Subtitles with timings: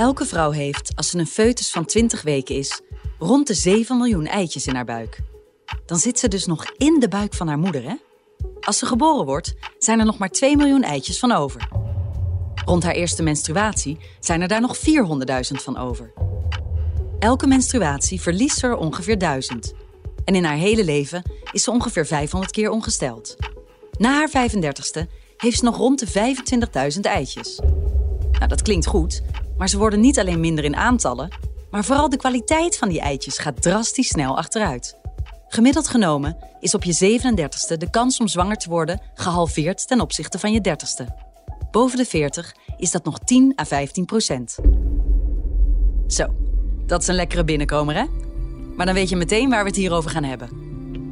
[0.00, 2.80] Elke vrouw heeft, als ze een foetus van 20 weken is,
[3.18, 5.20] rond de 7 miljoen eitjes in haar buik.
[5.86, 7.94] Dan zit ze dus nog in de buik van haar moeder, hè?
[8.60, 11.68] Als ze geboren wordt, zijn er nog maar 2 miljoen eitjes van over.
[12.64, 14.82] Rond haar eerste menstruatie zijn er daar nog 400.000
[15.50, 16.12] van over.
[17.18, 19.72] Elke menstruatie verliest ze er ongeveer 1000.
[20.24, 21.22] En in haar hele leven
[21.52, 23.36] is ze ongeveer 500 keer ongesteld.
[23.98, 26.34] Na haar 35ste heeft ze nog rond de
[26.94, 27.60] 25.000 eitjes.
[28.32, 29.22] Nou, dat klinkt goed,
[29.60, 31.28] maar ze worden niet alleen minder in aantallen,
[31.70, 34.96] maar vooral de kwaliteit van die eitjes gaat drastisch snel achteruit.
[35.48, 40.38] Gemiddeld genomen is op je 37ste de kans om zwanger te worden gehalveerd ten opzichte
[40.38, 41.04] van je 30ste.
[41.70, 44.58] Boven de 40 is dat nog 10 à 15 procent.
[46.06, 46.26] Zo,
[46.86, 48.04] dat is een lekkere binnenkomer, hè?
[48.76, 50.48] Maar dan weet je meteen waar we het hier over gaan hebben.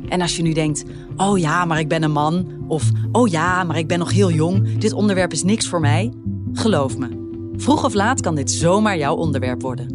[0.08, 0.84] En als je nu denkt,
[1.16, 4.30] oh ja, maar ik ben een man, of oh ja, maar ik ben nog heel
[4.30, 6.12] jong, dit onderwerp is niks voor mij,
[6.52, 7.27] geloof me.
[7.60, 9.86] Vroeg of laat kan dit zomaar jouw onderwerp worden.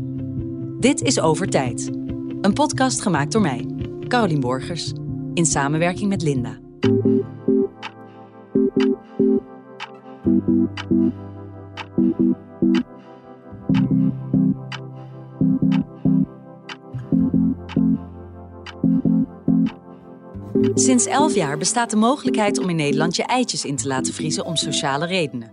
[0.80, 1.92] Dit is Over Tijd.
[2.42, 3.68] Een podcast gemaakt door mij,
[4.08, 4.92] Carolien Borgers,
[5.34, 6.60] in samenwerking met Linda.
[20.74, 24.46] Sinds 11 jaar bestaat de mogelijkheid om in Nederland je eitjes in te laten vriezen
[24.46, 25.52] om sociale redenen.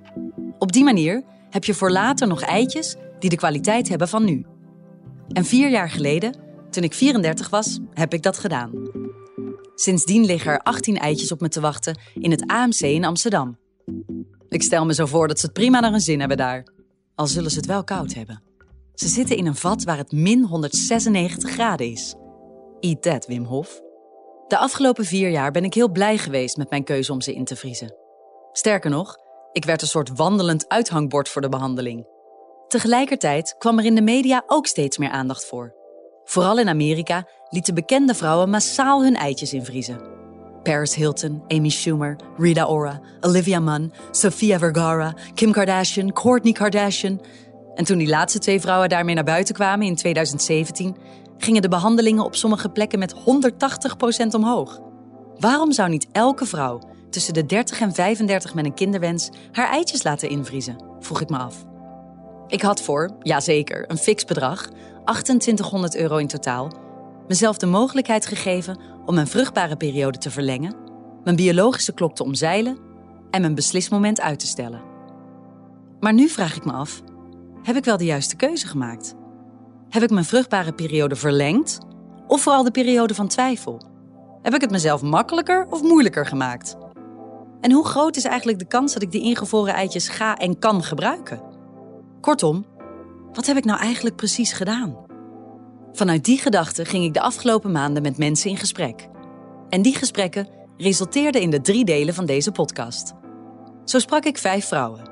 [0.58, 4.46] Op die manier heb je voor later nog eitjes die de kwaliteit hebben van nu.
[5.28, 6.36] En vier jaar geleden,
[6.70, 8.72] toen ik 34 was, heb ik dat gedaan.
[9.74, 13.58] Sindsdien liggen er 18 eitjes op me te wachten in het AMC in Amsterdam.
[14.48, 16.66] Ik stel me zo voor dat ze het prima naar hun zin hebben daar.
[17.14, 18.42] Al zullen ze het wel koud hebben.
[18.94, 22.14] Ze zitten in een vat waar het min 196 graden is.
[22.80, 23.80] Eat that, Wim Hof.
[24.48, 27.44] De afgelopen vier jaar ben ik heel blij geweest met mijn keuze om ze in
[27.44, 27.94] te vriezen.
[28.52, 29.16] Sterker nog,
[29.52, 32.06] ik werd een soort wandelend uithangbord voor de behandeling.
[32.68, 35.74] Tegelijkertijd kwam er in de media ook steeds meer aandacht voor.
[36.24, 40.00] Vooral in Amerika lieten bekende vrouwen massaal hun eitjes invriezen.
[40.62, 47.20] Paris Hilton, Amy Schumer, Rita Ora, Olivia Munn, Sofia Vergara, Kim Kardashian, Kourtney Kardashian.
[47.74, 50.96] En toen die laatste twee vrouwen daarmee naar buiten kwamen in 2017,
[51.38, 53.16] gingen de behandelingen op sommige plekken met 180%
[54.30, 54.80] omhoog.
[55.38, 60.02] Waarom zou niet elke vrouw tussen de 30 en 35 met een kinderwens haar eitjes
[60.02, 60.76] laten invriezen?
[61.00, 61.64] Vroeg ik me af.
[62.46, 64.68] Ik had voor, ja zeker, een fix bedrag,
[65.04, 66.72] 2800 euro in totaal,
[67.28, 70.74] mezelf de mogelijkheid gegeven om mijn vruchtbare periode te verlengen,
[71.24, 72.78] mijn biologische klok te omzeilen
[73.30, 74.82] en mijn beslismoment uit te stellen.
[76.00, 77.02] Maar nu vraag ik me af:
[77.62, 79.14] heb ik wel de juiste keuze gemaakt?
[79.88, 81.78] Heb ik mijn vruchtbare periode verlengd
[82.26, 83.80] of vooral de periode van twijfel?
[84.42, 86.76] Heb ik het mezelf makkelijker of moeilijker gemaakt?
[87.60, 90.82] En hoe groot is eigenlijk de kans dat ik die ingevroren eitjes ga en kan
[90.82, 91.42] gebruiken?
[92.20, 92.64] Kortom,
[93.32, 94.96] wat heb ik nou eigenlijk precies gedaan?
[95.92, 99.08] Vanuit die gedachte ging ik de afgelopen maanden met mensen in gesprek.
[99.68, 103.12] En die gesprekken resulteerden in de drie delen van deze podcast.
[103.84, 105.10] Zo sprak ik vijf vrouwen.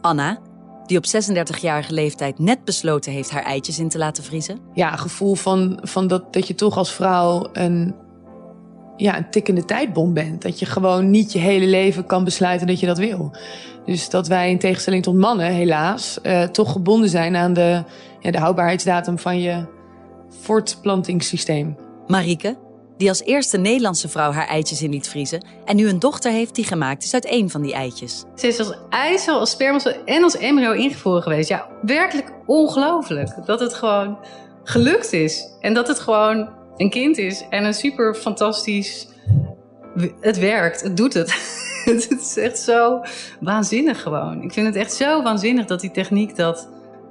[0.00, 0.40] Anna,
[0.86, 4.58] die op 36-jarige leeftijd net besloten heeft haar eitjes in te laten vriezen.
[4.72, 7.94] Ja, gevoel van, van dat, dat je toch als vrouw een,
[8.96, 10.42] ja, een tikkende tijdbom bent.
[10.42, 13.32] Dat je gewoon niet je hele leven kan besluiten dat je dat wil.
[13.84, 17.82] Dus dat wij in tegenstelling tot mannen, helaas, uh, toch gebonden zijn aan de,
[18.20, 19.66] ja, de houdbaarheidsdatum van je
[20.28, 21.76] voortplantingssysteem.
[22.06, 22.56] Marieke,
[22.96, 26.54] die als eerste Nederlandse vrouw haar eitjes in liet vriezen en nu een dochter heeft
[26.54, 28.24] die gemaakt is uit één van die eitjes.
[28.34, 31.48] Ze is als eicel, als spermacel en als embryo ingevroren geweest.
[31.48, 34.18] Ja, werkelijk ongelooflijk dat het gewoon
[34.64, 35.56] gelukt is.
[35.60, 39.08] En dat het gewoon een kind is en een super fantastisch...
[40.20, 41.30] Het werkt, het doet het.
[41.84, 43.00] het is echt zo
[43.40, 44.42] waanzinnig gewoon.
[44.42, 46.68] Ik vind het echt zo waanzinnig dat die techniek dat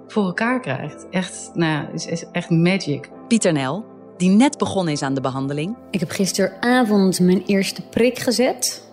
[0.07, 1.06] voor elkaar krijgt.
[1.09, 3.09] Echt, nou ja, is, is echt magic.
[3.28, 3.85] Pieter Nel,
[4.18, 5.75] die net begonnen is aan de behandeling.
[5.91, 8.88] Ik heb gisteravond mijn eerste prik gezet.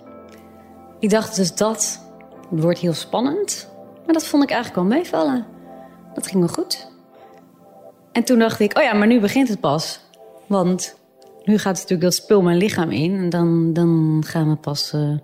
[0.98, 2.00] Ik dacht dus dat
[2.50, 3.70] het wordt heel spannend.
[4.04, 5.46] Maar dat vond ik eigenlijk wel meevallen.
[6.14, 6.90] Dat ging wel goed.
[8.12, 10.00] En toen dacht ik, oh ja, maar nu begint het pas.
[10.50, 10.96] Want
[11.44, 13.16] nu gaat natuurlijk dat spul mijn lichaam in.
[13.16, 15.18] En dan, dan gaan we pas uh,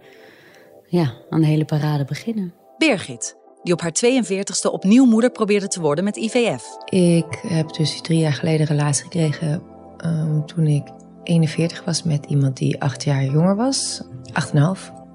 [0.86, 2.52] ja, aan de hele parade beginnen.
[2.78, 6.64] Birgit, die op haar 42ste opnieuw moeder probeerde te worden met IVF.
[6.84, 9.62] Ik heb dus drie jaar geleden een relatie gekregen
[10.04, 10.82] um, toen ik
[11.22, 14.02] 41 was met iemand die acht jaar jonger was.
[14.02, 14.54] 8,5.
[14.54, 15.05] En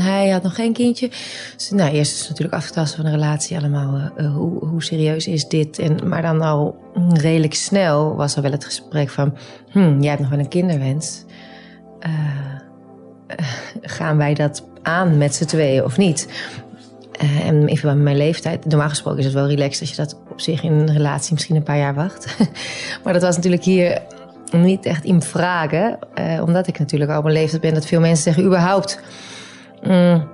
[0.00, 1.10] hij had nog geen kindje.
[1.56, 4.10] Dus, nou, eerst is natuurlijk afgetast van de relatie allemaal.
[4.16, 5.78] Uh, hoe, hoe, serieus is dit?
[5.78, 6.76] En, maar dan al
[7.12, 9.36] redelijk snel was er wel het gesprek van...
[9.70, 11.24] Hm, jij hebt nog wel een kinderwens.
[12.06, 12.10] Uh,
[13.82, 16.28] gaan wij dat aan met z'n tweeën of niet?
[17.42, 18.64] En even bij mijn leeftijd.
[18.64, 21.56] Normaal gesproken is het wel relaxed als je dat op zich in een relatie misschien
[21.56, 22.36] een paar jaar wacht.
[23.04, 24.02] maar dat was natuurlijk hier
[24.52, 25.98] niet echt in vragen.
[26.42, 29.00] Omdat ik natuurlijk al op mijn leeftijd ben dat veel mensen zeggen überhaupt...
[29.82, 30.28] Mm,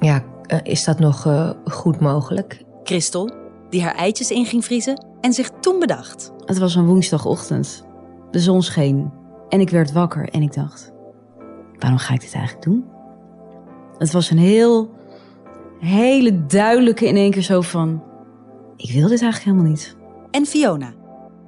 [0.00, 1.26] ja, uh, is dat nog
[1.64, 2.64] goed mogelijk?
[2.82, 3.30] Christel,
[3.70, 6.32] die haar eitjes in ging vriezen en zich toen bedacht.
[6.44, 7.84] Het was een woensdagochtend.
[8.30, 9.12] De zon scheen
[9.48, 10.92] en ik werd wakker en ik dacht...
[11.78, 12.84] waarom ga ik dit eigenlijk doen?
[13.98, 14.90] Het was een heel,
[15.78, 18.02] hele duidelijke in één keer zo van...
[18.76, 19.96] ik wil dit eigenlijk helemaal niet.
[20.30, 20.92] En Fiona,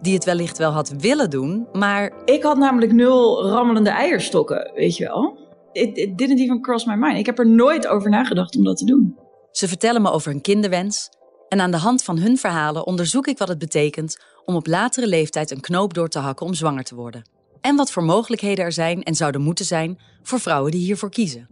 [0.00, 2.12] die het wellicht wel had willen doen, maar...
[2.24, 5.38] Ik had namelijk nul rammelende eierstokken, weet je wel.
[5.74, 7.18] It, it didn't even cross my mind.
[7.18, 9.16] Ik heb er nooit over nagedacht om dat te doen.
[9.50, 11.08] Ze vertellen me over hun kinderwens
[11.48, 15.06] en aan de hand van hun verhalen onderzoek ik wat het betekent om op latere
[15.06, 17.22] leeftijd een knoop door te hakken om zwanger te worden.
[17.60, 21.48] En wat voor mogelijkheden er zijn en zouden moeten zijn voor vrouwen die hiervoor kiezen.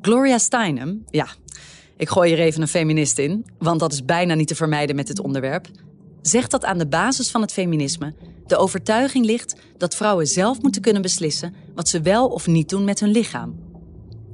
[0.00, 1.26] Gloria Steinem, ja,
[1.96, 5.06] ik gooi er even een feminist in, want dat is bijna niet te vermijden met
[5.06, 5.68] dit onderwerp,
[6.22, 8.14] zegt dat aan de basis van het feminisme
[8.46, 12.84] de overtuiging ligt dat vrouwen zelf moeten kunnen beslissen wat ze wel of niet doen
[12.84, 13.54] met hun lichaam.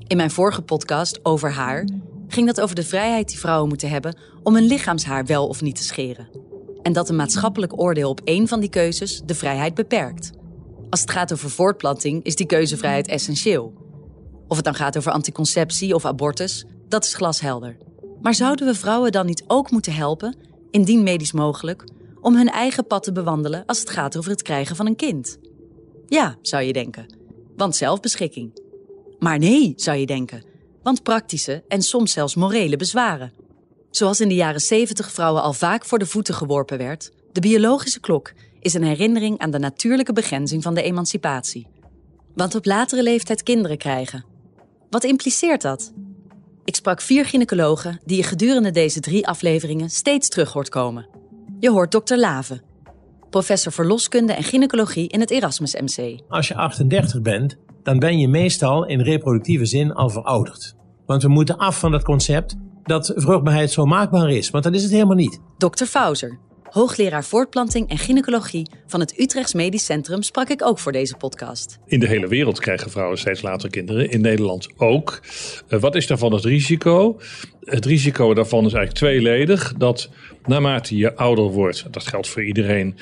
[0.07, 1.89] In mijn vorige podcast over haar
[2.29, 5.77] ging dat over de vrijheid die vrouwen moeten hebben om hun lichaamshaar wel of niet
[5.77, 6.29] te scheren.
[6.83, 10.31] En dat een maatschappelijk oordeel op één van die keuzes de vrijheid beperkt.
[10.91, 13.73] Als het gaat over voortplanting is die keuzevrijheid essentieel.
[14.49, 17.77] Of het dan gaat over anticonceptie of abortus, dat is glashelder.
[18.23, 20.37] Maar zouden we vrouwen dan niet ook moeten helpen,
[20.71, 21.85] indien medisch mogelijk,
[22.21, 25.39] om hun eigen pad te bewandelen als het gaat over het krijgen van een kind?
[26.07, 27.07] Ja, zou je denken.
[27.57, 28.61] Want zelfbeschikking.
[29.19, 30.45] Maar nee, zou je denken.
[30.83, 33.33] Want praktische en soms zelfs morele bezwaren.
[33.91, 38.01] Zoals in de jaren 70 vrouwen al vaak voor de voeten geworpen werd, de biologische
[38.01, 41.67] klok is een herinnering aan de natuurlijke begrenzing van de emancipatie.
[42.35, 44.25] Want op latere leeftijd kinderen krijgen.
[44.91, 45.93] Wat impliceert dat?
[46.69, 51.09] Ik sprak vier gynaecologen die je gedurende deze drie afleveringen steeds terug hoort komen.
[51.59, 52.61] Je hoort dokter Lave,
[53.31, 56.21] professor verloskunde en gynaecologie in het Erasmus MC.
[56.29, 60.75] Als je 38 bent, dan ben je meestal in reproductieve zin al verouderd.
[61.07, 64.83] Want we moeten af van het concept dat vruchtbaarheid zo maakbaar is, want dat is
[64.83, 65.41] het helemaal niet.
[65.59, 65.85] Dr.
[65.85, 66.39] Fauser,
[66.71, 71.79] hoogleraar voortplanting en gynaecologie van het Utrechts Medisch Centrum, sprak ik ook voor deze podcast.
[71.87, 75.21] In de hele wereld krijgen vrouwen steeds later kinderen, in Nederland ook.
[75.69, 77.21] Uh, wat is daarvan het risico?
[77.69, 79.75] Het risico daarvan is eigenlijk tweeledig.
[79.77, 80.11] Dat
[80.45, 82.95] naarmate je ouder wordt, dat geldt voor iedereen,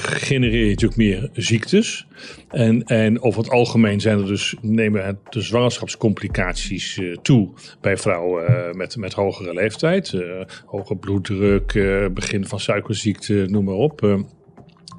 [0.00, 2.06] genereer je natuurlijk meer ziektes.
[2.48, 8.50] En, en over het algemeen zijn er dus, nemen de zwangerschapscomplicaties uh, toe bij vrouwen
[8.50, 10.12] uh, met, met hogere leeftijd.
[10.12, 11.72] Uh, hoge bloeddruk,
[12.14, 14.26] begin van suikerziekte, noem maar op.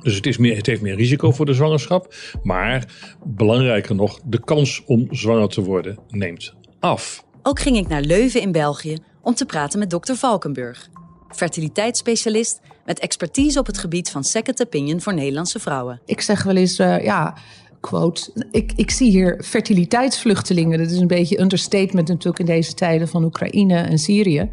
[0.01, 2.13] Dus het, is meer, het heeft meer risico voor de zwangerschap.
[2.43, 2.85] Maar
[3.23, 7.25] belangrijker nog, de kans om zwanger te worden neemt af.
[7.41, 10.89] Ook ging ik naar Leuven in België om te praten met dokter Valkenburg
[11.35, 16.01] fertiliteitsspecialist met expertise op het gebied van second opinion voor Nederlandse vrouwen.
[16.05, 17.35] Ik zeg wel eens, uh, ja,
[17.79, 20.79] quote, ik, ik zie hier fertiliteitsvluchtelingen.
[20.79, 24.49] Dat is een beetje understatement natuurlijk in deze tijden van Oekraïne en Syrië.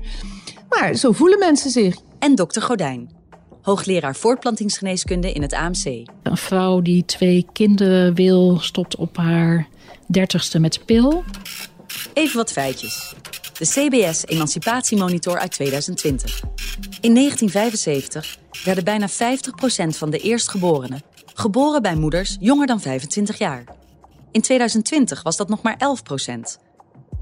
[0.68, 1.96] Maar zo voelen mensen zich.
[2.18, 3.10] En dokter Godijn,
[3.62, 5.84] hoogleraar voortplantingsgeneeskunde in het AMC.
[6.22, 9.68] Een vrouw die twee kinderen wil, stopt op haar
[10.06, 11.24] dertigste met pil.
[12.12, 13.14] Even wat feitjes
[13.60, 16.40] de CBS Emancipatiemonitor uit 2020.
[17.00, 19.12] In 1975 werden bijna 50%
[19.88, 21.02] van de eerstgeborenen
[21.34, 23.64] geboren bij moeders jonger dan 25 jaar.
[24.30, 25.78] In 2020 was dat nog maar 11%.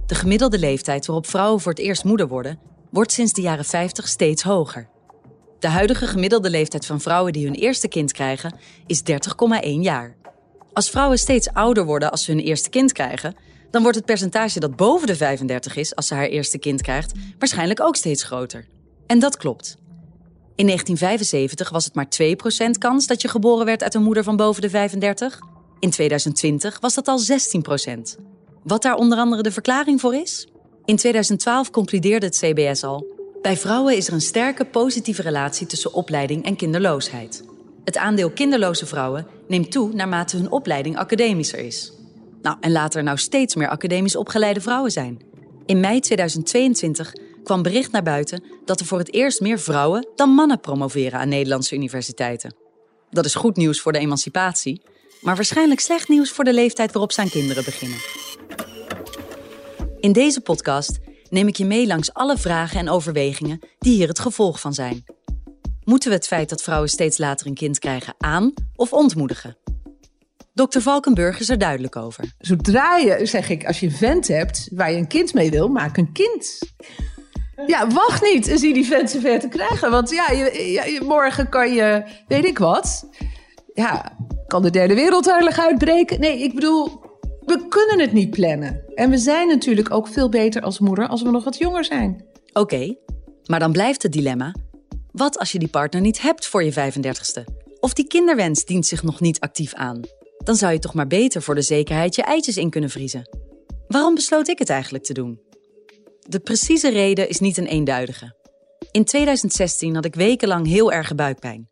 [0.07, 2.59] De gemiddelde leeftijd waarop vrouwen voor het eerst moeder worden,
[2.91, 4.89] wordt sinds de jaren 50 steeds hoger.
[5.59, 8.55] De huidige gemiddelde leeftijd van vrouwen die hun eerste kind krijgen
[8.87, 10.17] is 30,1 jaar.
[10.73, 13.35] Als vrouwen steeds ouder worden als ze hun eerste kind krijgen,
[13.71, 17.13] dan wordt het percentage dat boven de 35 is als ze haar eerste kind krijgt,
[17.39, 18.67] waarschijnlijk ook steeds groter.
[19.07, 19.77] En dat klopt.
[20.55, 22.09] In 1975 was het maar
[22.67, 25.41] 2% kans dat je geboren werd uit een moeder van boven de 35.
[25.79, 27.25] In 2020 was dat al 16%.
[28.63, 30.49] Wat daar onder andere de verklaring voor is?
[30.85, 33.07] In 2012 concludeerde het CBS al.
[33.43, 37.45] Bij vrouwen is er een sterke positieve relatie tussen opleiding en kinderloosheid.
[37.85, 41.93] Het aandeel kinderloze vrouwen neemt toe naarmate hun opleiding academischer is.
[42.43, 45.21] Nou, en later nou steeds meer academisch opgeleide vrouwen zijn.
[45.67, 47.13] In mei 2022
[47.45, 51.29] kwam bericht naar buiten dat er voor het eerst meer vrouwen dan mannen promoveren aan
[51.29, 52.55] Nederlandse universiteiten.
[53.11, 54.83] Dat is goed nieuws voor de emancipatie,
[55.21, 57.99] maar waarschijnlijk slecht nieuws voor de leeftijd waarop zijn kinderen beginnen.
[60.01, 60.99] In deze podcast
[61.31, 65.05] neem ik je mee langs alle vragen en overwegingen die hier het gevolg van zijn.
[65.85, 69.57] Moeten we het feit dat vrouwen steeds later een kind krijgen aan of ontmoedigen?
[70.67, 70.81] Dr.
[70.81, 72.25] Valkenburg is er duidelijk over.
[72.39, 75.69] Zodra je, zeg ik, als je een vent hebt waar je een kind mee wil,
[75.69, 76.59] maak een kind.
[77.67, 79.91] Ja, wacht niet en zie die vent zover te krijgen.
[79.91, 83.09] Want ja, je, je- morgen kan je, weet ik wat.
[83.75, 86.21] Ja, kan de derde wereldoorlog uitbreken?
[86.21, 87.01] Nee, ik bedoel,
[87.45, 88.83] we kunnen het niet plannen.
[88.95, 92.25] En we zijn natuurlijk ook veel beter als moeder als we nog wat jonger zijn.
[92.53, 92.97] Oké,
[93.47, 94.55] maar dan blijft het dilemma.
[95.13, 97.45] Wat als je die partner niet hebt voor je 35ste?
[97.81, 100.01] Of die kinderwens dient zich nog niet actief aan?
[100.49, 103.29] Dan zou je toch maar beter voor de zekerheid je eitjes in kunnen vriezen.
[103.89, 105.41] Waarom besloot ik het eigenlijk te doen?
[106.21, 108.37] De precieze reden is niet een eenduidige.
[108.91, 111.69] In 2016 had ik wekenlang heel erge buikpijn.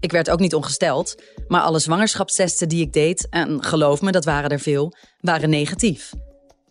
[0.00, 4.24] Ik werd ook niet ongesteld, maar alle zwangerschapstesten die ik deed, en geloof me, dat
[4.24, 6.12] waren er veel, waren negatief.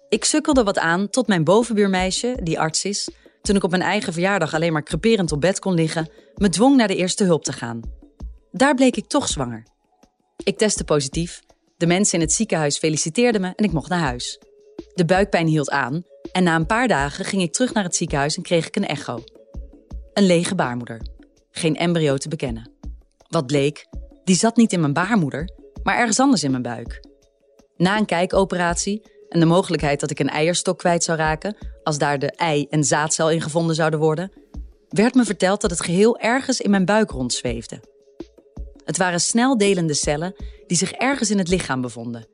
[0.09, 3.09] Ik sukkelde wat aan tot mijn bovenbuurmeisje, die arts is,
[3.41, 6.75] toen ik op mijn eigen verjaardag alleen maar creperend op bed kon liggen, me dwong
[6.75, 7.81] naar de eerste hulp te gaan.
[8.51, 9.63] Daar bleek ik toch zwanger.
[10.43, 11.41] Ik testte positief,
[11.77, 14.39] de mensen in het ziekenhuis feliciteerden me en ik mocht naar huis.
[14.93, 18.37] De buikpijn hield aan en na een paar dagen ging ik terug naar het ziekenhuis
[18.37, 19.23] en kreeg ik een echo.
[20.13, 21.01] Een lege baarmoeder.
[21.51, 22.71] Geen embryo te bekennen.
[23.27, 23.85] Wat bleek,
[24.23, 25.49] die zat niet in mijn baarmoeder,
[25.83, 26.99] maar ergens anders in mijn buik.
[27.75, 32.19] Na een kijkoperatie en de mogelijkheid dat ik een eierstok kwijt zou raken als daar
[32.19, 34.31] de ei- en zaadcel in gevonden zouden worden,
[34.89, 37.81] werd me verteld dat het geheel ergens in mijn buik rondzweefde.
[38.87, 40.35] Het waren snel delende cellen
[40.67, 42.27] die zich ergens in het lichaam bevonden.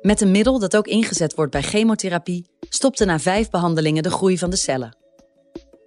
[0.00, 4.38] Met een middel dat ook ingezet wordt bij chemotherapie, stopte na vijf behandelingen de groei
[4.38, 4.96] van de cellen.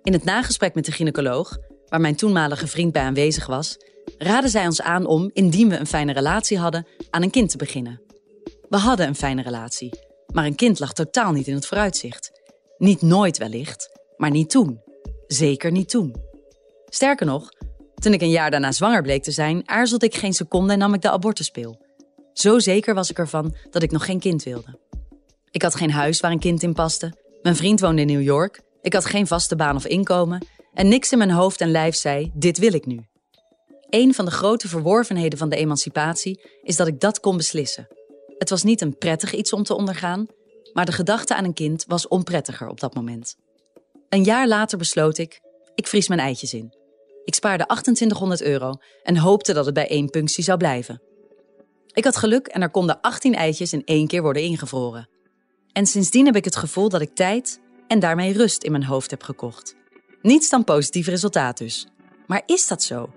[0.03, 3.77] In het nagesprek met de gynaecoloog, waar mijn toenmalige vriend bij aanwezig was,
[4.17, 7.57] raadde zij ons aan om, indien we een fijne relatie hadden, aan een kind te
[7.57, 8.01] beginnen.
[8.69, 9.99] We hadden een fijne relatie,
[10.33, 12.31] maar een kind lag totaal niet in het vooruitzicht.
[12.77, 14.81] Niet nooit wellicht, maar niet toen.
[15.27, 16.15] Zeker niet toen.
[16.85, 17.49] Sterker nog,
[18.01, 20.93] toen ik een jaar daarna zwanger bleek te zijn, aarzelde ik geen seconde en nam
[20.93, 21.85] ik de abortuspil.
[22.33, 24.79] Zo zeker was ik ervan dat ik nog geen kind wilde.
[25.51, 27.13] Ik had geen huis waar een kind in paste.
[27.41, 28.61] Mijn vriend woonde in New York.
[28.81, 30.45] Ik had geen vaste baan of inkomen.
[30.73, 33.05] En niks in mijn hoofd en lijf zei: dit wil ik nu.
[33.89, 37.87] Een van de grote verworvenheden van de emancipatie is dat ik dat kon beslissen.
[38.37, 40.27] Het was niet een prettig iets om te ondergaan,
[40.73, 43.35] maar de gedachte aan een kind was onprettiger op dat moment.
[44.09, 45.41] Een jaar later besloot ik:
[45.75, 46.80] ik vries mijn eitjes in.
[47.23, 48.73] Ik spaarde 2800 euro
[49.03, 51.01] en hoopte dat het bij één punctie zou blijven.
[51.93, 55.09] Ik had geluk en er konden 18 eitjes in één keer worden ingevroren.
[55.71, 59.11] En sindsdien heb ik het gevoel dat ik tijd en daarmee rust in mijn hoofd
[59.11, 59.75] heb gekocht.
[60.21, 61.87] Niets dan positief resultaat dus.
[62.27, 63.09] Maar is dat zo?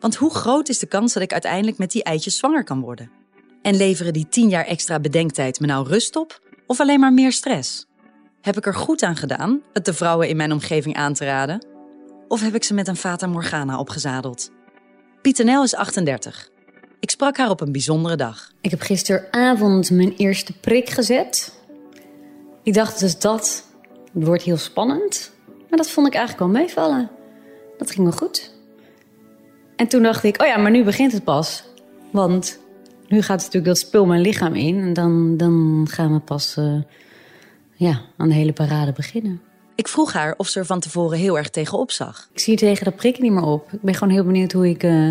[0.00, 3.10] Want hoe groot is de kans dat ik uiteindelijk met die eitjes zwanger kan worden?
[3.62, 7.32] En leveren die 10 jaar extra bedenktijd me nou rust op of alleen maar meer
[7.32, 7.86] stress?
[8.40, 11.69] Heb ik er goed aan gedaan het de vrouwen in mijn omgeving aan te raden?
[12.30, 14.50] Of heb ik ze met een Fata Morgana opgezadeld?
[15.22, 16.48] Pietenel is 38.
[17.00, 18.52] Ik sprak haar op een bijzondere dag.
[18.60, 21.54] Ik heb gisteravond mijn eerste prik gezet.
[22.62, 23.66] Ik dacht dus dat
[24.12, 25.32] wordt heel spannend.
[25.46, 27.10] Maar dat vond ik eigenlijk wel meevallen.
[27.78, 28.54] Dat ging wel goed.
[29.76, 31.64] En toen dacht ik, oh ja, maar nu begint het pas.
[32.12, 32.58] Want
[33.08, 34.78] nu gaat natuurlijk dat spul mijn lichaam in.
[34.80, 36.82] En dan, dan gaan we pas eh,
[37.74, 39.40] ja, aan de hele parade beginnen.
[39.74, 42.28] Ik vroeg haar of ze er van tevoren heel erg tegenop zag.
[42.32, 43.72] Ik zie tegen dat prikken niet meer op.
[43.72, 45.10] Ik ben gewoon heel benieuwd hoe ik eh,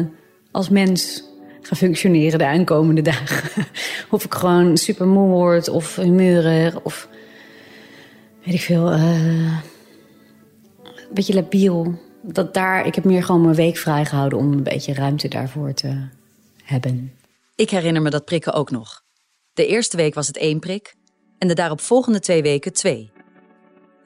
[0.52, 1.24] als mens
[1.62, 3.66] ga functioneren de aankomende dagen.
[4.10, 7.08] of ik gewoon super moe word of humeurig of
[8.46, 8.92] weet ik veel.
[8.92, 9.62] eh,
[10.84, 12.00] een beetje labiel.
[12.22, 16.08] Dat daar, ik heb meer gewoon mijn week vrijgehouden om een beetje ruimte daarvoor te
[16.64, 17.14] hebben.
[17.56, 19.04] Ik herinner me dat prikken ook nog.
[19.54, 20.96] De eerste week was het één prik
[21.38, 23.12] en de daaropvolgende twee weken twee.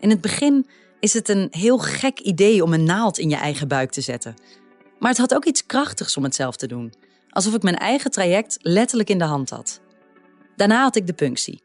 [0.04, 0.68] In het begin
[1.00, 4.36] is het een heel gek idee om een naald in je eigen buik te zetten.
[5.00, 6.94] Maar het had ook iets krachtigs om het zelf te doen.
[7.30, 9.82] Alsof ik mijn eigen traject letterlijk in de hand had.
[10.56, 11.62] Daarna had ik de punctie.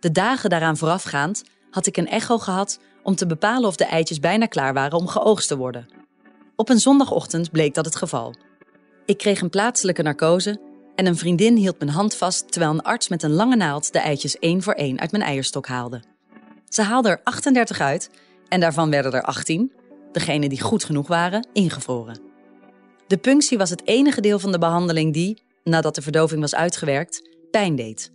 [0.00, 4.20] De dagen daaraan voorafgaand had ik een echo gehad om te bepalen of de eitjes
[4.20, 5.88] bijna klaar waren om geoogst te worden.
[6.56, 8.34] Op een zondagochtend bleek dat het geval.
[9.06, 10.60] Ik kreeg een plaatselijke narcose
[10.94, 13.98] en een vriendin hield mijn hand vast terwijl een arts met een lange naald de
[13.98, 16.11] eitjes één voor één uit mijn eierstok haalde.
[16.72, 18.10] Ze haalde er 38 uit
[18.48, 19.72] en daarvan werden er 18,
[20.12, 22.20] degene die goed genoeg waren, ingevroren.
[23.06, 27.28] De punctie was het enige deel van de behandeling die, nadat de verdoving was uitgewerkt,
[27.50, 28.12] pijn deed.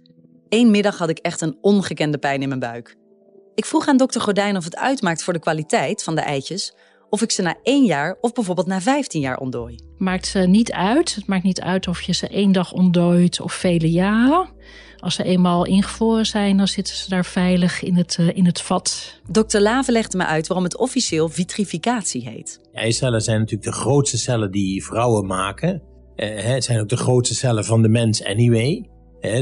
[0.50, 2.96] Eén middag had ik echt een ongekende pijn in mijn buik.
[3.56, 6.76] Ik vroeg aan dokter Gordijn of het uitmaakt voor de kwaliteit van de eitjes
[7.10, 9.80] of ik ze na één jaar of bijvoorbeeld na 15 jaar ontdooi.
[9.98, 11.16] Maakt ze niet uit.
[11.16, 14.50] Het maakt niet uit of je ze één dag ontdooit of vele jaren.
[15.00, 18.62] Als ze eenmaal ingevroren zijn, dan zitten ze daar veilig in het, eh, in het
[18.62, 19.22] vat.
[19.30, 22.60] Dokter Lave legde me uit waarom het officieel vitrificatie heet.
[22.74, 25.82] Eicellen zijn natuurlijk de grootste cellen die vrouwen maken.
[26.16, 28.90] Eh, hè, het zijn ook de grootste cellen van de mens anyway.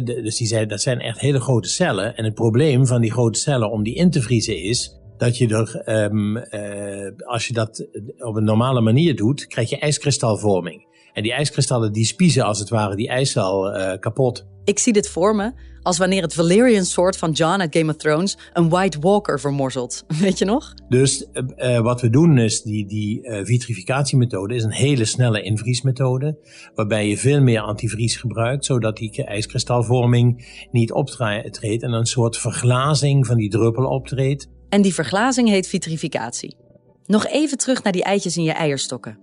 [0.04, 2.16] Dus die zijn, dat zijn echt hele grote cellen.
[2.16, 5.48] En het probleem van die grote cellen om die in te vriezen is dat je
[5.48, 10.86] er, ehm, eh, als je dat op een normale manier doet, krijg je ijskristalvorming.
[11.14, 14.46] En die ijskristallen die spiezen als het ware die ijscel eh, kapot.
[14.64, 15.52] Ik zie dit voor me
[15.86, 20.04] als wanneer het Valerian soort van John uit Game of Thrones een White Walker vermorzelt.
[20.22, 20.74] Weet je nog?
[20.90, 21.26] Dus
[21.58, 26.38] uh, wat we doen is, die, die uh, vitrificatiemethode is een hele snelle invriesmethode.
[26.76, 31.84] Waarbij je veel meer antivries gebruikt, zodat die ijskristalvorming niet optreedt.
[31.84, 34.50] En een soort verglazing van die druppel optreedt.
[34.70, 36.58] En die verglazing heet vitrificatie.
[37.06, 39.20] Nog even terug naar die eitjes in je eierstokken.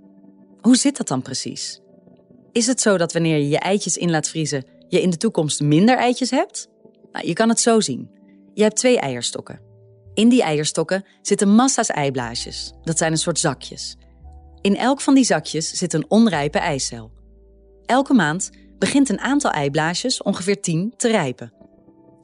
[0.61, 1.81] Hoe zit dat dan precies?
[2.53, 5.61] Is het zo dat wanneer je je eitjes in laat vriezen, je in de toekomst
[5.61, 6.69] minder eitjes hebt?
[7.13, 8.11] Nou, je kan het zo zien.
[8.55, 9.61] Je hebt twee eierstokken.
[10.15, 12.73] In die eierstokken zitten massa's eiblaasjes.
[12.83, 13.97] Dat zijn een soort zakjes.
[14.61, 17.13] In elk van die zakjes zit een onrijpe eicel.
[17.87, 21.53] Elke maand begint een aantal eiblaasjes, ongeveer 10, te rijpen.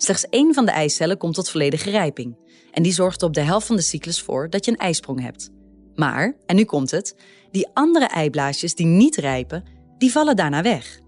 [0.00, 2.36] Slechts één van de eicellen komt tot volledige rijping.
[2.72, 5.50] En die zorgt op de helft van de cyclus voor dat je een ijsprong hebt.
[5.94, 7.16] Maar, en nu komt het,
[7.50, 9.64] die andere eiblaasjes die niet rijpen,
[9.98, 11.00] die vallen daarna weg.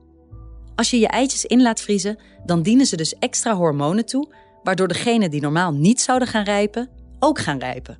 [0.74, 4.88] Als je je eitjes in laat vriezen, dan dienen ze dus extra hormonen toe, waardoor
[4.88, 7.98] degenen die normaal niet zouden gaan rijpen, ook gaan rijpen.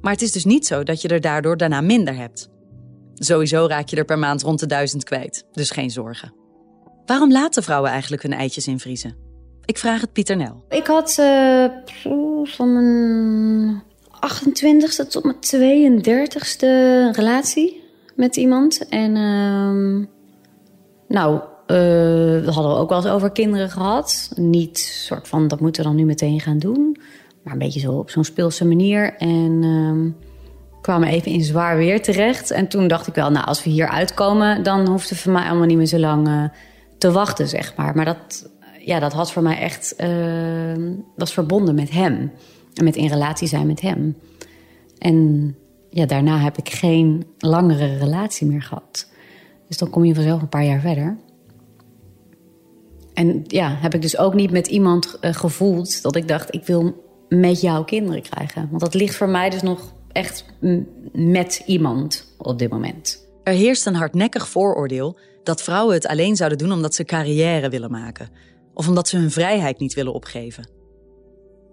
[0.00, 2.48] Maar het is dus niet zo dat je er daardoor daarna minder hebt.
[3.14, 6.34] Sowieso raak je er per maand rond de duizend kwijt, dus geen zorgen.
[7.06, 9.25] Waarom laten vrouwen eigenlijk hun eitjes invriezen?
[9.66, 10.64] Ik vraag het Pieter Nel.
[10.68, 11.66] Ik had uh,
[12.44, 13.82] van mijn
[14.14, 16.66] 28ste tot mijn 32ste
[17.16, 17.82] relatie
[18.14, 18.88] met iemand.
[18.88, 20.06] En uh,
[21.08, 24.32] nou, we hadden ook wel eens over kinderen gehad.
[24.34, 26.96] Niet soort van, dat moeten we dan nu meteen gaan doen.
[27.42, 29.14] Maar een beetje zo op zo'n speelse manier.
[29.14, 30.12] En uh,
[30.80, 32.50] kwamen even in zwaar weer terecht.
[32.50, 34.62] En toen dacht ik wel, nou, als we hier uitkomen...
[34.62, 36.44] dan hoeft het voor mij allemaal niet meer zo lang uh,
[36.98, 37.94] te wachten, zeg maar.
[37.94, 38.50] Maar dat,
[38.86, 39.94] ja, dat had voor mij echt...
[39.98, 42.32] Uh, was verbonden met hem.
[42.74, 44.16] En met in relatie zijn met hem.
[44.98, 45.56] En
[45.90, 49.10] ja, daarna heb ik geen langere relatie meer gehad.
[49.68, 51.16] Dus dan kom je vanzelf een paar jaar verder.
[53.14, 56.66] En ja, heb ik dus ook niet met iemand uh, gevoeld dat ik dacht, ik
[56.66, 58.68] wil met jou kinderen krijgen.
[58.68, 60.44] Want dat ligt voor mij dus nog echt
[61.12, 63.26] met iemand op dit moment.
[63.42, 67.90] Er heerst een hardnekkig vooroordeel dat vrouwen het alleen zouden doen omdat ze carrière willen
[67.90, 68.28] maken.
[68.76, 70.68] Of omdat ze hun vrijheid niet willen opgeven.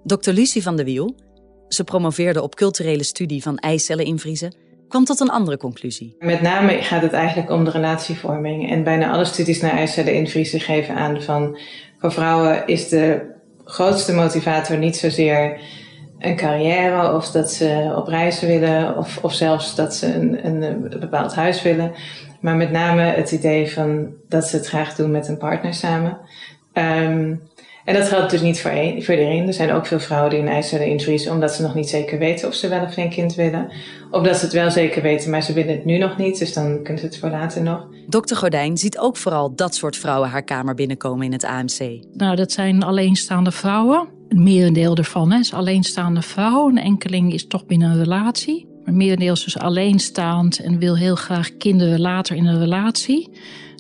[0.04, 0.32] Dr.
[0.32, 1.16] Lucie van de Wiel,
[1.68, 4.56] ze promoveerde op culturele studie van eicellen invriezen,
[4.88, 6.16] kwam tot een andere conclusie.
[6.20, 8.70] Met name gaat het eigenlijk om de relatievorming.
[8.70, 11.58] En bijna alle studies naar eicellen invriezen geven aan van
[11.98, 13.32] voor vrouwen is de
[13.64, 15.60] grootste motivator niet zozeer
[16.20, 21.00] een carrière of dat ze op reis willen of, of zelfs dat ze een, een
[21.00, 21.92] bepaald huis willen.
[22.42, 26.18] Maar met name het idee van dat ze het graag doen met een partner samen.
[26.74, 27.42] Um,
[27.86, 29.48] en dat geldt dus niet voor, een, voor iedereen.
[29.48, 32.18] Er zijn ook veel vrouwen die een eis zullen invriezen omdat ze nog niet zeker
[32.18, 33.72] weten of ze wel of geen kind willen.
[34.12, 36.54] Of dat ze het wel zeker weten, maar ze willen het nu nog niet, dus
[36.54, 37.88] dan kunnen ze het voor later nog.
[38.08, 42.04] Dokter Gordijn ziet ook vooral dat soort vrouwen haar kamer binnenkomen in het AMC.
[42.14, 44.08] Nou, dat zijn alleenstaande vrouwen.
[44.30, 46.70] Een merendeel ervan hè, is alleenstaande vrouw.
[46.70, 48.68] Een enkeling is toch binnen een relatie.
[48.86, 53.30] Maar merendeel is dus alleenstaand en wil heel graag kinderen later in een relatie.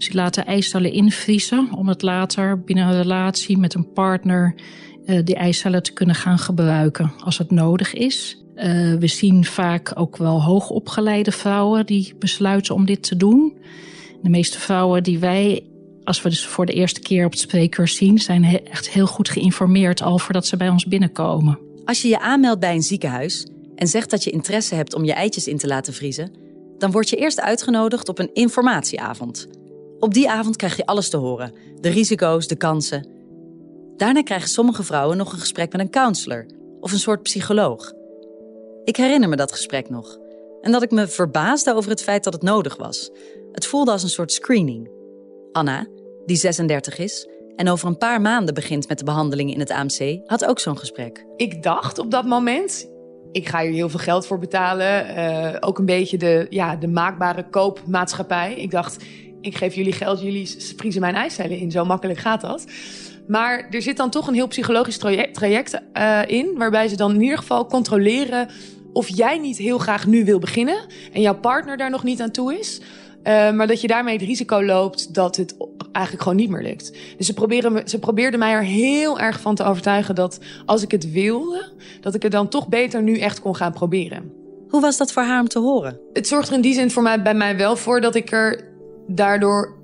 [0.03, 4.55] Dus laten eicellen invriezen om het later binnen een relatie met een partner
[5.05, 8.43] uh, die eicellen te kunnen gaan gebruiken als het nodig is.
[8.55, 8.63] Uh,
[8.95, 13.57] we zien vaak ook wel hoogopgeleide vrouwen die besluiten om dit te doen.
[14.21, 15.65] De meeste vrouwen die wij,
[16.03, 19.29] als we dus voor de eerste keer op het spreekuurs zien, zijn echt heel goed
[19.29, 21.59] geïnformeerd al voordat ze bij ons binnenkomen.
[21.85, 25.13] Als je je aanmeldt bij een ziekenhuis en zegt dat je interesse hebt om je
[25.13, 26.31] eitjes in te laten vriezen,
[26.77, 29.47] dan word je eerst uitgenodigd op een informatieavond.
[30.03, 33.07] Op die avond krijg je alles te horen: de risico's, de kansen.
[33.97, 36.45] Daarna krijgen sommige vrouwen nog een gesprek met een counselor
[36.79, 37.93] of een soort psycholoog.
[38.83, 40.17] Ik herinner me dat gesprek nog
[40.61, 43.11] en dat ik me verbaasde over het feit dat het nodig was.
[43.51, 44.89] Het voelde als een soort screening.
[45.51, 45.87] Anna,
[46.25, 50.21] die 36 is en over een paar maanden begint met de behandeling in het AMC,
[50.25, 51.25] had ook zo'n gesprek.
[51.35, 52.87] Ik dacht op dat moment,
[53.31, 55.17] ik ga hier heel veel geld voor betalen.
[55.17, 58.55] Uh, ook een beetje de, ja, de maakbare koopmaatschappij.
[58.55, 59.03] Ik dacht,
[59.43, 61.71] ik geef jullie geld, jullie vriezen mijn eicellen in.
[61.71, 62.65] Zo makkelijk gaat dat.
[63.27, 67.13] Maar er zit dan toch een heel psychologisch traject, traject uh, in, waarbij ze dan
[67.13, 68.49] in ieder geval controleren
[68.93, 70.77] of jij niet heel graag nu wil beginnen
[71.13, 72.82] en jouw partner daar nog niet aan toe is.
[73.23, 75.56] Uh, maar dat je daarmee het risico loopt dat het
[75.91, 76.91] eigenlijk gewoon niet meer lukt.
[77.17, 80.91] Dus ze, proberen, ze probeerden mij er heel erg van te overtuigen dat als ik
[80.91, 84.32] het wilde, dat ik het dan toch beter nu echt kon gaan proberen.
[84.67, 85.99] Hoe was dat voor haar om te horen?
[86.13, 88.72] Het zorgt er in die zin voor mij, bij mij wel voor dat ik er
[89.07, 89.77] daardoor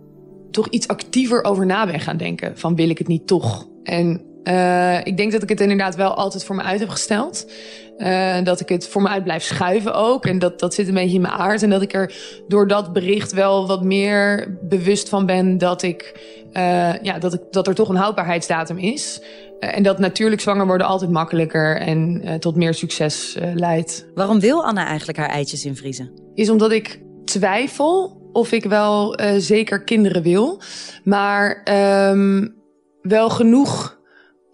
[0.51, 2.57] toch iets actiever over na ben gaan denken.
[2.57, 3.67] Van wil ik het niet toch?
[3.83, 7.51] En Uh, ik denk dat ik het inderdaad wel altijd voor me uit heb gesteld.
[7.97, 10.25] Uh, dat ik het voor me uit blijf schuiven ook.
[10.25, 11.63] En dat, dat zit een beetje in mijn aard.
[11.63, 12.13] En dat ik er
[12.47, 16.19] door dat bericht wel wat meer bewust van ben dat, ik,
[16.53, 19.21] uh, ja, dat, ik, dat er toch een houdbaarheidsdatum is.
[19.59, 24.07] en dat natuurlijk zwanger worden altijd makkelijker en tot meer succes leidt.
[24.15, 26.11] Waarom wil Anna eigenlijk haar eitjes invriezen?
[26.33, 30.61] Is omdat ik twijfel of ik wel zeker kinderen wil.
[31.03, 31.63] Maar
[32.09, 32.55] um,
[33.01, 33.97] wel genoeg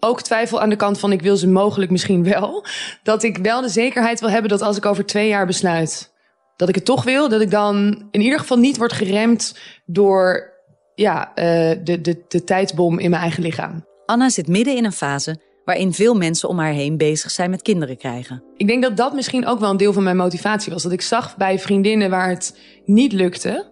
[0.00, 2.64] ook twijfel aan de kant van ik wil ze mogelijk misschien wel.
[3.02, 6.14] Dat ik wel de zekerheid wil hebben dat als ik over twee jaar besluit
[6.56, 10.54] dat ik het toch wil, dat ik dan in ieder geval niet word geremd door
[10.94, 11.34] ja, uh,
[11.84, 13.84] de, de, de tijdsbom in mijn eigen lichaam.
[14.06, 17.62] Anna zit midden in een fase waarin veel mensen om haar heen bezig zijn met
[17.62, 18.42] kinderen krijgen.
[18.56, 20.82] Ik denk dat dat misschien ook wel een deel van mijn motivatie was.
[20.82, 23.66] Dat ik zag bij vriendinnen waar het niet lukte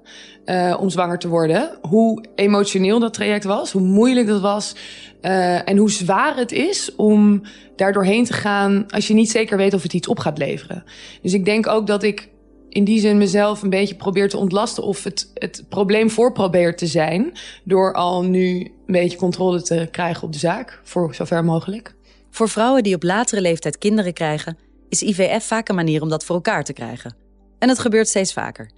[0.45, 4.75] uh, om zwanger te worden, hoe emotioneel dat traject was, hoe moeilijk dat was.
[5.23, 7.43] Uh, en hoe zwaar het is om
[7.77, 10.85] daar doorheen te gaan als je niet zeker weet of het iets op gaat leveren.
[11.23, 12.29] Dus ik denk ook dat ik
[12.69, 16.77] in die zin mezelf een beetje probeer te ontlasten of het, het probleem voor probeer
[16.77, 17.33] te zijn.
[17.65, 21.95] Door al nu een beetje controle te krijgen op de zaak, voor zover mogelijk.
[22.31, 26.25] Voor vrouwen die op latere leeftijd kinderen krijgen, is IVF vaak een manier om dat
[26.25, 27.17] voor elkaar te krijgen.
[27.59, 28.71] En het gebeurt steeds vaker.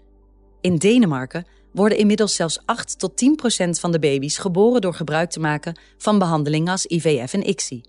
[0.61, 5.31] In Denemarken worden inmiddels zelfs 8 tot 10 procent van de baby's geboren door gebruik
[5.31, 7.83] te maken van behandelingen als IVF en ICSI.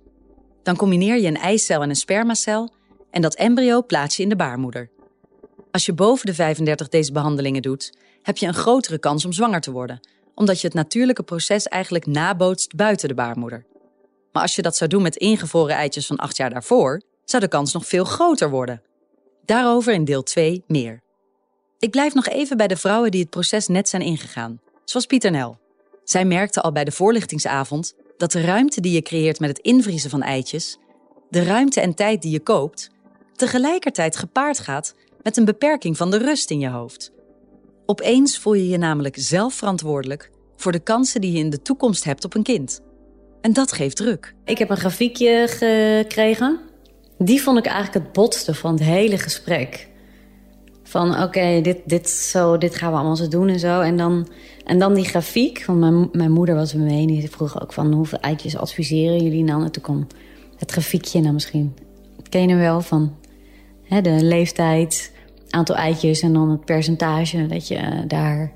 [0.64, 2.74] Dan combineer je een eicel en een spermacel
[3.12, 4.90] en dat embryo plaats je in de baarmoeder.
[5.72, 9.62] Als je boven de 35 deze behandelingen doet, heb je een grotere kans om zwanger
[9.62, 10.00] te worden,
[10.38, 13.66] omdat je het natuurlijke proces eigenlijk nabootst buiten de baarmoeder.
[14.32, 17.50] Maar als je dat zou doen met ingevroren eitjes van 8 jaar daarvoor, zou de
[17.50, 18.82] kans nog veel groter worden.
[19.46, 21.02] Daarover in deel 2 meer.
[21.80, 25.32] Ik blijf nog even bij de vrouwen die het proces net zijn ingegaan, zoals Pieter
[25.32, 25.60] Nel.
[26.04, 30.10] Zij merkte al bij de voorlichtingsavond dat de ruimte die je creëert met het invriezen
[30.10, 30.78] van eitjes,
[31.30, 32.90] de ruimte en tijd die je koopt,
[33.36, 37.12] tegelijkertijd gepaard gaat met een beperking van de rust in je hoofd.
[37.90, 42.04] Opeens voel je je namelijk zelf verantwoordelijk voor de kansen die je in de toekomst
[42.04, 42.82] hebt op een kind.
[43.42, 44.34] En dat geeft druk.
[44.46, 46.60] Ik heb een grafiekje gekregen.
[47.18, 49.88] Die vond ik eigenlijk het botste van het hele gesprek.
[50.84, 53.82] Van oké, dit, dit, zo, dit gaan we allemaal zo doen en zo.
[53.82, 54.28] En dan,
[54.66, 55.66] en dan die grafiek.
[55.66, 57.08] Want mijn, mijn moeder was er mee.
[57.08, 59.64] Die vroeg ook van hoeveel eitjes adviseren jullie dan?
[59.64, 60.08] En toen kwam
[60.58, 61.76] het grafiekje nou misschien.
[62.30, 63.16] Ken je wel van
[63.84, 65.12] hè, de leeftijd,
[65.50, 68.52] aantal eitjes en dan het percentage dat je uh, daar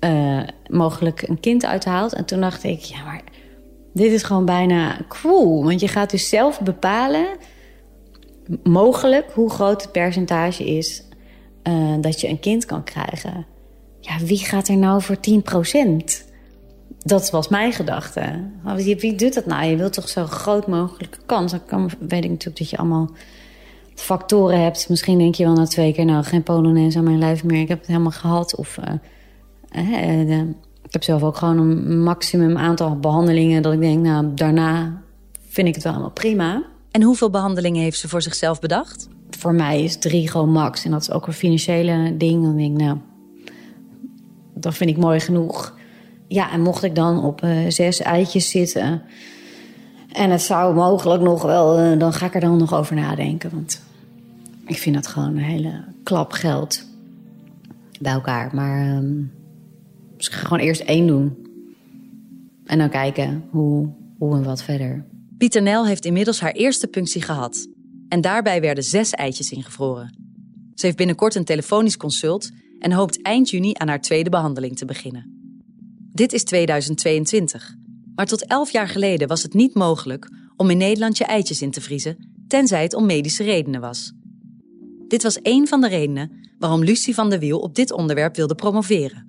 [0.00, 2.14] uh, mogelijk een kind uithaalt.
[2.14, 3.22] En toen dacht ik, ja, maar
[3.92, 5.64] dit is gewoon bijna cool.
[5.64, 7.26] Want je gaat dus zelf bepalen,
[8.62, 11.02] mogelijk, hoe groot het percentage is
[11.68, 13.46] uh, dat je een kind kan krijgen.
[14.00, 16.24] Ja, wie gaat er nou voor 10%?
[16.98, 18.44] Dat was mijn gedachte.
[18.74, 19.64] Wie doet dat nou?
[19.64, 21.54] Je wilt toch zo groot mogelijke kans.
[21.66, 23.10] Dan weet ik natuurlijk dat je allemaal
[24.00, 24.88] factoren hebt.
[24.88, 26.04] Misschien denk je wel na twee keer...
[26.04, 27.60] nou, geen polonaise aan mijn lijf meer.
[27.60, 28.56] Ik heb het helemaal gehad.
[28.56, 28.78] Of
[29.74, 30.38] uh, uh,
[30.82, 33.62] ik heb zelf ook gewoon een maximum aantal behandelingen...
[33.62, 35.02] dat ik denk, nou, daarna
[35.48, 36.62] vind ik het wel allemaal prima.
[36.90, 39.08] En hoeveel behandelingen heeft ze voor zichzelf bedacht?
[39.38, 40.84] voor mij is drie gewoon max.
[40.84, 42.42] En dat is ook een financiële ding.
[42.42, 42.98] Dan denk ik, nou,
[44.54, 45.74] dat vind ik mooi genoeg.
[46.28, 49.02] Ja, en mocht ik dan op uh, zes eitjes zitten...
[50.12, 51.98] en het zou mogelijk nog wel...
[51.98, 53.50] Dan ga ik er dan nog over nadenken.
[53.52, 53.82] Want
[54.66, 56.84] ik vind dat gewoon een hele klap geld
[58.00, 58.54] bij elkaar.
[58.54, 59.32] Maar um,
[60.16, 61.46] dus gewoon eerst één doen.
[62.64, 65.04] En dan kijken hoe, hoe en wat verder.
[65.38, 67.68] Pieter Nel heeft inmiddels haar eerste punctie gehad.
[68.08, 70.14] En daarbij werden zes eitjes ingevroren.
[70.74, 74.84] Ze heeft binnenkort een telefonisch consult en hoopt eind juni aan haar tweede behandeling te
[74.84, 75.34] beginnen.
[76.12, 77.74] Dit is 2022,
[78.14, 81.70] maar tot elf jaar geleden was het niet mogelijk om in Nederland je eitjes in
[81.70, 84.12] te vriezen, tenzij het om medische redenen was.
[85.08, 88.54] Dit was één van de redenen waarom Lucie van der Wiel op dit onderwerp wilde
[88.54, 89.26] promoveren.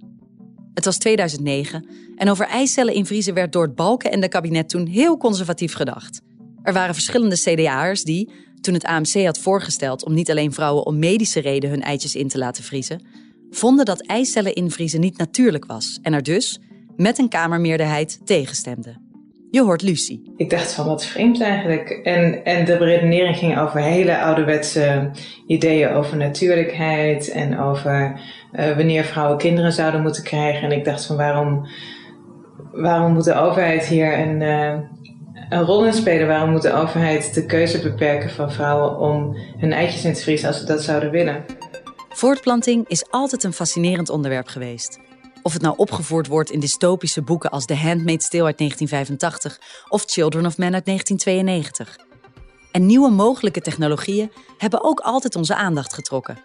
[0.74, 4.86] Het was 2009 en over eicellen invriezen werd door het Balken en de kabinet toen
[4.86, 6.22] heel conservatief gedacht.
[6.62, 11.00] Er waren verschillende CDA'ers die, toen het AMC had voorgesteld om niet alleen vrouwen om
[11.00, 13.02] medische reden hun eitjes in te laten vriezen,
[13.50, 16.60] vonden dat eicellen invriezen niet natuurlijk was en er dus,
[16.96, 19.07] met een kamermeerderheid, tegenstemden.
[19.52, 20.34] Je hoort Lucie.
[20.36, 21.90] Ik dacht van wat vreemd eigenlijk.
[21.90, 25.12] En, en de redenering ging over hele ouderwetse
[25.48, 28.22] ideeën over natuurlijkheid en over
[28.54, 30.62] uh, wanneer vrouwen kinderen zouden moeten krijgen.
[30.62, 31.68] En ik dacht van waarom,
[32.72, 34.74] waarom moet de overheid hier een, uh,
[35.50, 36.28] een rol in spelen.
[36.28, 40.48] Waarom moet de overheid de keuze beperken van vrouwen om hun eitjes in te vriezen
[40.48, 41.46] als ze dat zouden willen?
[42.10, 45.00] Voortplanting is altijd een fascinerend onderwerp geweest.
[45.48, 50.04] Of het nou opgevoerd wordt in dystopische boeken als The Handmaid's Tale uit 1985 of
[50.06, 51.98] Children of Men uit 1992.
[52.72, 56.38] En nieuwe mogelijke technologieën hebben ook altijd onze aandacht getrokken.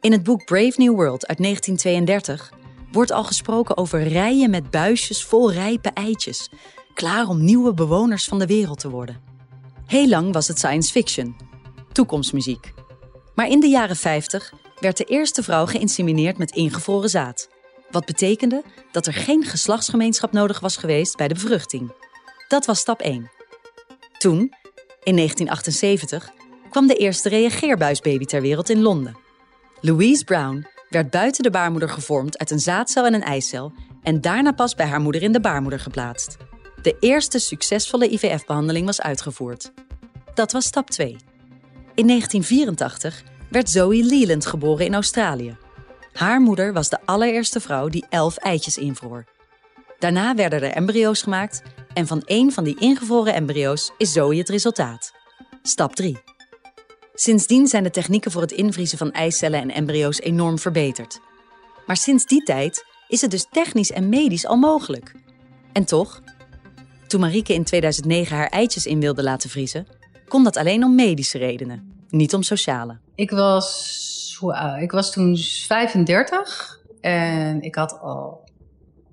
[0.00, 2.52] In het boek Brave New World uit 1932
[2.92, 6.50] wordt al gesproken over rijen met buisjes vol rijpe eitjes,
[6.94, 9.20] klaar om nieuwe bewoners van de wereld te worden.
[9.86, 11.36] Heel lang was het science fiction,
[11.92, 12.72] toekomstmuziek.
[13.34, 17.56] Maar in de jaren 50 werd de eerste vrouw geïnsemineerd met ingevroren zaad.
[17.90, 21.92] Wat betekende dat er geen geslachtsgemeenschap nodig was geweest bij de bevruchting.
[22.48, 23.30] Dat was stap 1.
[24.18, 24.38] Toen,
[25.02, 26.30] in 1978,
[26.70, 29.16] kwam de eerste reageerbuisbaby ter wereld in Londen.
[29.80, 33.72] Louise Brown werd buiten de baarmoeder gevormd uit een zaadcel en een eicel
[34.02, 36.36] en daarna pas bij haar moeder in de baarmoeder geplaatst.
[36.82, 39.72] De eerste succesvolle IVF-behandeling was uitgevoerd.
[40.34, 41.16] Dat was stap 2.
[41.94, 45.56] In 1984 werd Zoe Leland geboren in Australië.
[46.18, 49.24] Haar moeder was de allereerste vrouw die elf eitjes invroor.
[49.98, 51.62] Daarna werden er embryo's gemaakt
[51.94, 55.12] en van één van die ingevroren embryo's is Zoe het resultaat.
[55.62, 56.18] Stap 3.
[57.14, 61.20] Sindsdien zijn de technieken voor het invriezen van eicellen en embryo's enorm verbeterd.
[61.86, 65.14] Maar sinds die tijd is het dus technisch en medisch al mogelijk.
[65.72, 66.22] En toch,
[67.06, 69.86] toen Marieke in 2009 haar eitjes in wilde laten vriezen,
[70.28, 72.98] kon dat alleen om medische redenen, niet om sociale.
[73.14, 74.80] Ik was, oud?
[74.82, 78.48] ik was toen 35 en ik had al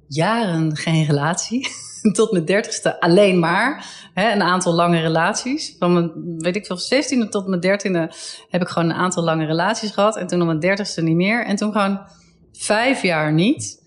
[0.07, 1.67] jaren geen relatie.
[2.11, 3.85] Tot mijn dertigste alleen maar.
[4.13, 5.75] Hè, een aantal lange relaties.
[5.79, 8.11] Van mijn, weet ik veel, 16e tot mijn dertiende
[8.49, 10.17] heb ik gewoon een aantal lange relaties gehad.
[10.17, 11.45] En toen op mijn dertigste niet meer.
[11.45, 11.99] En toen gewoon
[12.51, 13.83] vijf jaar niet.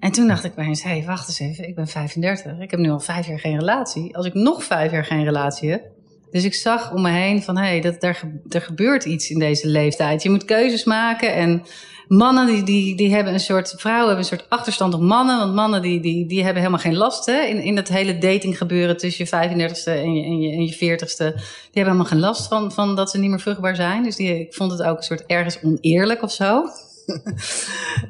[0.00, 2.58] En toen dacht ik bij eens, hé, hey, wacht eens even, ik ben 35.
[2.58, 4.16] Ik heb nu al vijf jaar geen relatie.
[4.16, 5.95] Als ik nog vijf jaar geen relatie heb.
[6.36, 9.38] Dus ik zag om me heen van, hé, hey, dat, er, er gebeurt iets in
[9.38, 10.22] deze leeftijd.
[10.22, 11.62] Je moet keuzes maken en
[12.08, 15.38] mannen die, die, die hebben een soort, vrouwen hebben een soort achterstand op mannen.
[15.38, 18.58] Want mannen die, die, die hebben helemaal geen last hè, in, in dat hele dating
[18.58, 21.16] gebeuren tussen je 35ste en je, en je, en je 40ste.
[21.16, 24.02] Die hebben helemaal geen last van, van dat ze niet meer vruchtbaar zijn.
[24.02, 26.64] Dus die, ik vond het ook een soort ergens oneerlijk of zo.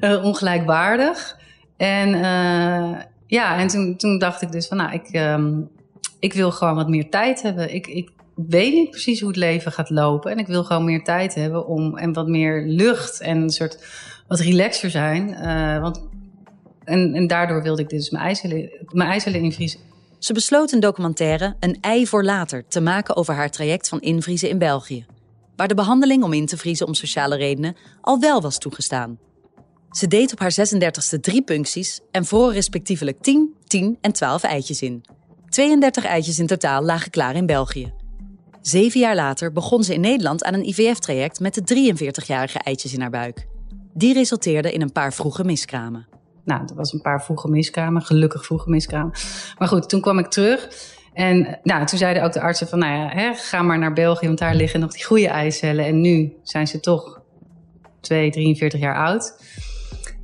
[0.00, 1.38] uh, ongelijkwaardig.
[1.76, 5.68] En uh, ja, en toen, toen dacht ik dus van nou, ik, um,
[6.18, 7.74] ik wil gewoon wat meer tijd hebben.
[7.74, 10.31] Ik, ik weet niet precies hoe het leven gaat lopen.
[10.31, 13.85] En ik wil gewoon meer tijd hebben om en wat meer lucht en een soort
[14.29, 15.29] wat relaxer zijn.
[15.29, 16.03] Uh, want,
[16.85, 19.81] en, en daardoor wilde ik dus mijn eicellen, mijn invriezen.
[20.18, 24.49] Ze besloot een documentaire Een ei voor later te maken over haar traject van invriezen
[24.49, 25.07] in België.
[25.57, 29.18] Waar de behandeling om in te vriezen om sociale redenen al wel was toegestaan.
[29.90, 34.83] Ze deed op haar 36e drie puncties en vroor respectievelijk 10, 10 en 12 eitjes
[34.83, 35.05] in.
[35.49, 37.92] 32 eitjes in totaal lagen klaar in België.
[38.66, 43.00] Zeven jaar later begon ze in Nederland aan een IVF-traject met de 43-jarige eitjes in
[43.00, 43.46] haar buik.
[43.94, 46.07] Die resulteerde in een paar vroege miskramen.
[46.44, 49.12] Nou, er was een paar vroege miskramen, gelukkig vroege miskramen.
[49.59, 50.68] Maar goed, toen kwam ik terug.
[51.12, 54.26] En nou, toen zeiden ook de artsen van, nou ja, hè, ga maar naar België,
[54.26, 55.85] want daar liggen nog die goede eicellen.
[55.85, 57.20] En nu zijn ze toch
[58.00, 59.42] 2, 43 jaar oud.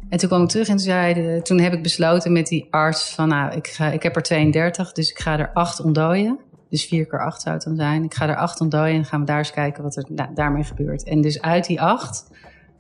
[0.09, 3.29] En toen kwam ik terug en toen, toen heb ik besloten met die arts van,
[3.29, 6.39] nou, ik, ik heb er 32, dus ik ga er acht ontdooien.
[6.73, 8.05] Dus vier keer acht zou het dan zijn.
[8.05, 10.05] Ik ga er acht ontdooien en gaan we daar eens kijken wat er
[10.35, 11.05] daarmee gebeurt.
[11.05, 12.25] En dus uit die acht,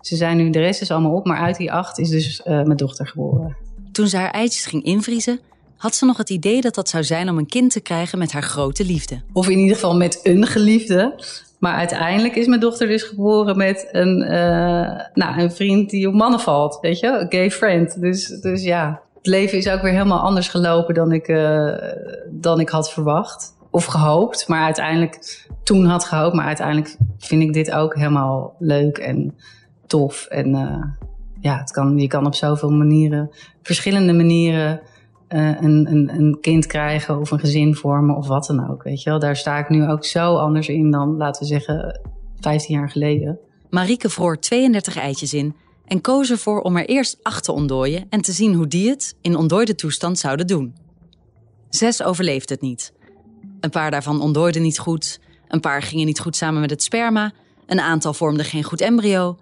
[0.01, 2.45] ze zijn nu, de rest is allemaal op, maar uit die acht is dus uh,
[2.45, 3.57] mijn dochter geboren.
[3.93, 5.41] Toen ze haar eitjes ging invriezen,
[5.77, 8.33] had ze nog het idee dat dat zou zijn om een kind te krijgen met
[8.33, 9.21] haar grote liefde.
[9.33, 11.25] Of in ieder geval met een geliefde.
[11.59, 14.31] Maar uiteindelijk is mijn dochter dus geboren met een, uh,
[15.15, 18.01] nou, een vriend die op mannen valt, weet je, een gay friend.
[18.01, 21.75] Dus, dus ja, het leven is ook weer helemaal anders gelopen dan ik, uh,
[22.31, 26.35] dan ik had verwacht of gehoopt, maar uiteindelijk toen had gehoopt.
[26.35, 29.35] Maar uiteindelijk vind ik dit ook helemaal leuk en
[29.87, 30.27] tof.
[30.27, 30.85] En uh,
[31.41, 33.31] ja, het kan, je kan op zoveel manieren,
[33.63, 34.81] verschillende manieren,
[35.29, 38.83] uh, een, een, een kind krijgen of een gezin vormen of wat dan ook.
[38.83, 42.01] Weet je wel, daar sta ik nu ook zo anders in dan, laten we zeggen,
[42.41, 43.39] 15 jaar geleden.
[43.71, 45.55] Marieke vroor 32 eitjes in
[45.85, 49.17] en koos ervoor om er eerst acht te ontdooien en te zien hoe die het
[49.21, 50.75] in ontdooide toestand zouden doen.
[51.69, 52.93] Zes overleefde het niet.
[53.63, 57.33] Een paar daarvan ontdooiden niet goed, een paar gingen niet goed samen met het sperma,
[57.67, 59.37] een aantal vormden geen goed embryo.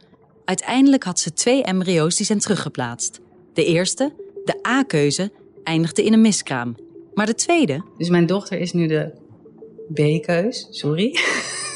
[0.44, 3.20] Uiteindelijk had ze twee embryo's die zijn teruggeplaatst.
[3.54, 4.12] De eerste,
[4.44, 5.32] de A-keuze,
[5.64, 6.76] eindigde in een miskraam.
[7.14, 7.84] Maar de tweede...
[7.98, 9.12] Dus mijn dochter is nu de
[9.92, 11.18] B-keus, sorry.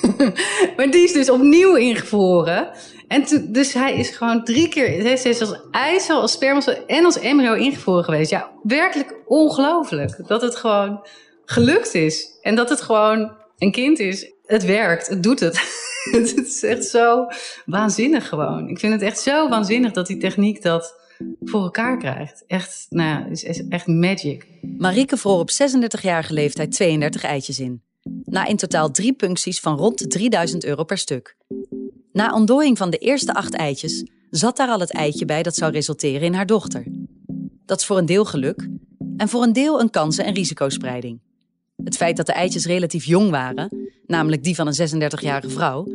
[0.76, 2.70] maar die is dus opnieuw ingevroren.
[3.09, 7.18] En dus hij is gewoon drie keer, hij is als eicel, als sperma en als
[7.18, 8.30] embryo ingevroren geweest.
[8.30, 10.26] Ja, werkelijk ongelooflijk.
[10.26, 11.00] Dat het gewoon
[11.44, 12.38] gelukt is.
[12.42, 14.33] En dat het gewoon een kind is.
[14.44, 15.57] Het werkt, het doet het.
[16.12, 17.26] het is echt zo
[17.66, 18.68] waanzinnig gewoon.
[18.68, 21.02] Ik vind het echt zo waanzinnig dat die techniek dat
[21.44, 22.44] voor elkaar krijgt.
[22.46, 24.46] Echt, nou ja, is, is echt magic.
[24.78, 27.83] Marieke vroor op 36-jarige leeftijd 32 eitjes in.
[28.24, 31.37] Na in totaal drie puncties van rond 3000 euro per stuk.
[32.12, 35.72] Na ontdooiing van de eerste acht eitjes zat daar al het eitje bij dat zou
[35.72, 36.85] resulteren in haar dochter.
[37.66, 38.68] Dat is voor een deel geluk
[39.16, 41.20] en voor een deel een kansen- en risicospreiding.
[41.82, 45.87] Het feit dat de eitjes relatief jong waren, namelijk die van een 36-jarige vrouw,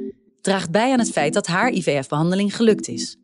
[0.41, 3.17] draagt bij aan het feit dat haar IVF-behandeling gelukt is.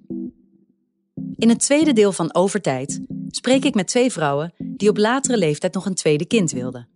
[1.35, 5.73] In het tweede deel van Overtijd spreek ik met twee vrouwen die op latere leeftijd
[5.73, 6.87] nog een tweede kind wilden.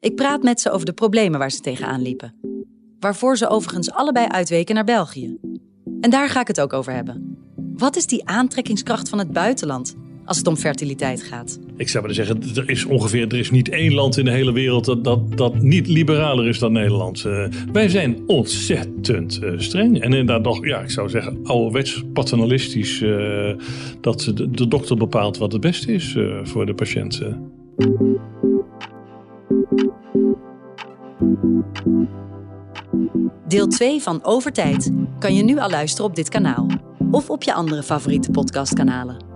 [0.00, 2.34] Ik praat met ze over de problemen waar ze tegenaan liepen.
[2.98, 5.38] Waarvoor ze overigens allebei uitweken naar België.
[6.00, 7.36] En daar ga ik het ook over hebben.
[7.56, 9.94] Wat is die aantrekkingskracht van het buitenland
[10.30, 11.58] als het om fertiliteit gaat?
[11.76, 14.52] Ik zou willen zeggen, er is ongeveer er is niet één land in de hele
[14.52, 17.24] wereld dat, dat, dat niet liberaler is dan Nederland.
[17.26, 20.00] Uh, wij zijn ontzettend uh, streng.
[20.00, 23.00] En inderdaad nog, ja, ik zou zeggen, ouderwets paternalistisch.
[23.00, 23.54] Uh,
[24.00, 27.52] dat de, de, dokter bepaalt wat het beste is voor de patiënten.
[33.48, 36.66] Deel 2 van Overtijd kan je nu al luisteren op dit kanaal
[37.10, 39.29] of op je andere favoriete podcastkanalen.